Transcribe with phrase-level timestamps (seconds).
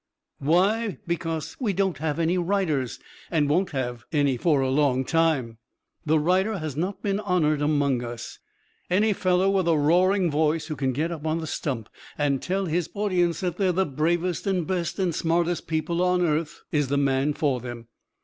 [0.39, 0.97] Why?
[1.05, 5.59] Because we don't have any writers, and won't have any for a long time!
[6.07, 8.39] The writer has not been honored among us.
[8.89, 11.87] Any fellow with a roaring voice who can get up on the stump
[12.17, 16.63] and tell his audience that they're the bravest and best and smartest people on earth
[16.71, 17.87] is the man for them.